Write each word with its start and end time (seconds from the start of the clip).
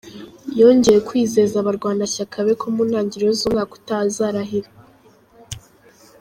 Yongeye 0.59 0.99
kwizeza 1.07 1.55
abarwanashyaka 1.59 2.37
be 2.45 2.53
ko 2.61 2.65
mu 2.75 2.81
ntangiriro 2.89 3.31
z’umwaka 3.39 3.71
utaha 3.77 4.03
azarahira. 4.07 4.69